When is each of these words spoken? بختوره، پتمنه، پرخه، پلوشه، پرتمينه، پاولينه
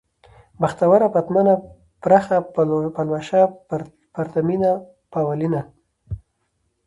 بختوره، 0.61 1.07
پتمنه، 1.13 1.53
پرخه، 2.01 2.37
پلوشه، 2.97 3.41
پرتمينه، 4.15 4.71
پاولينه 5.11 5.61